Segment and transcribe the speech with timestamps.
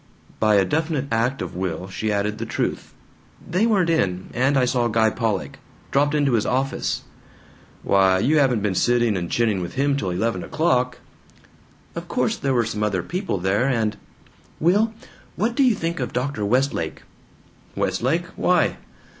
[0.39, 2.91] By a definite act of will she added the truth:
[3.47, 4.31] "They weren't in.
[4.33, 5.59] And I saw Guy Pollock.
[5.91, 7.03] Dropped into his office."
[7.83, 10.97] "Why, you haven't been sitting and chinning with him till eleven o'clock?"
[11.93, 13.95] "Of course there were some other people there and
[14.59, 14.91] Will!
[15.35, 16.43] What do you think of Dr.
[16.45, 17.03] Westlake?"
[17.75, 18.25] "Westlake?
[18.35, 18.77] Why?"